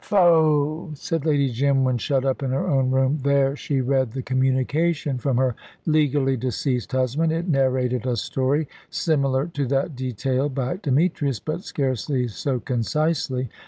"Faugh!" 0.03 0.95
said 0.97 1.27
Lady 1.27 1.51
Jim, 1.51 1.83
when 1.83 1.95
shut 1.99 2.25
up 2.25 2.41
in 2.41 2.49
her 2.49 2.67
own 2.67 2.89
room. 2.89 3.19
There 3.21 3.55
she 3.55 3.81
read 3.81 4.13
the 4.13 4.23
communication 4.23 5.19
from 5.19 5.37
her 5.37 5.55
legally 5.85 6.35
deceased 6.35 6.91
husband. 6.93 7.31
It 7.31 7.47
narrated 7.47 8.07
a 8.07 8.15
story 8.17 8.67
similar 8.89 9.45
to 9.49 9.67
that 9.67 9.95
detailed 9.95 10.55
by 10.55 10.77
Demetrius, 10.77 11.39
but 11.39 11.61
scarcely 11.63 12.27
so 12.29 12.59
concisely. 12.59 13.49